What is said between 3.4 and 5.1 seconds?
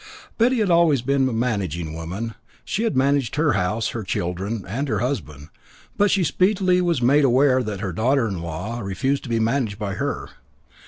house, her children, and her